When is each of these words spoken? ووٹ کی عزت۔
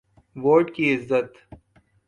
ووٹ 0.43 0.65
کی 0.75 0.85
عزت۔ 0.95 1.31